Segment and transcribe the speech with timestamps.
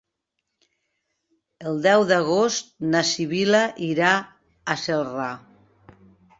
[1.71, 4.17] El deu d'agost na Sibil·la irà
[4.77, 5.33] a Celrà.